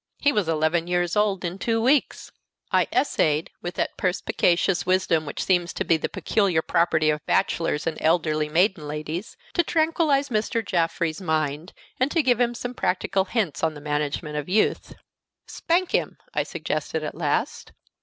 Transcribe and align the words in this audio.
He 0.17 0.31
was 0.31 0.47
eleven 0.49 0.87
years 0.87 1.15
old 1.15 1.45
in 1.45 1.59
two 1.59 1.79
weeks! 1.79 2.31
I 2.71 2.87
essayed, 2.91 3.51
with 3.61 3.75
that 3.75 3.97
perspicacious 3.97 4.83
wisdom 4.83 5.27
which 5.27 5.43
seems 5.43 5.73
to 5.73 5.83
be 5.85 5.95
the 5.95 6.09
peculiar 6.09 6.63
property 6.63 7.11
of 7.11 7.23
bachelors 7.27 7.85
and 7.85 7.99
elderly 8.01 8.49
maiden 8.49 8.87
ladies, 8.87 9.37
to 9.53 9.61
tranquillize 9.63 10.29
Mr. 10.29 10.65
Jaffrey's 10.65 11.21
mind, 11.21 11.73
and 11.99 12.09
to 12.09 12.23
give 12.23 12.41
him 12.41 12.55
some 12.55 12.73
practical 12.73 13.25
hints 13.25 13.63
on 13.63 13.75
the 13.75 13.79
management 13.79 14.37
of 14.37 14.49
youth. 14.49 14.95
"Spank 15.45 15.91
him," 15.91 16.17
I 16.33 16.41
suggested 16.41 17.03
at 17.03 17.13
last. 17.13 17.71